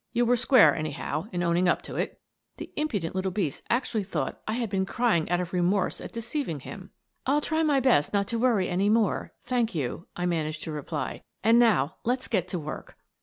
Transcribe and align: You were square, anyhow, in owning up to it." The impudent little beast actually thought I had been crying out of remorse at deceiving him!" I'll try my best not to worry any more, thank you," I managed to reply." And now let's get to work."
You 0.13 0.25
were 0.25 0.35
square, 0.35 0.75
anyhow, 0.75 1.27
in 1.31 1.43
owning 1.43 1.69
up 1.69 1.83
to 1.83 1.95
it." 1.95 2.19
The 2.57 2.71
impudent 2.75 3.13
little 3.13 3.29
beast 3.29 3.61
actually 3.69 4.03
thought 4.03 4.41
I 4.47 4.53
had 4.53 4.67
been 4.67 4.83
crying 4.83 5.29
out 5.29 5.39
of 5.39 5.53
remorse 5.53 6.01
at 6.01 6.11
deceiving 6.11 6.61
him!" 6.61 6.89
I'll 7.27 7.39
try 7.39 7.61
my 7.61 7.79
best 7.79 8.11
not 8.11 8.27
to 8.29 8.39
worry 8.39 8.67
any 8.67 8.89
more, 8.89 9.31
thank 9.43 9.75
you," 9.75 10.07
I 10.15 10.25
managed 10.25 10.63
to 10.63 10.71
reply." 10.71 11.21
And 11.43 11.59
now 11.59 11.97
let's 12.03 12.27
get 12.27 12.47
to 12.47 12.57
work." 12.57 12.97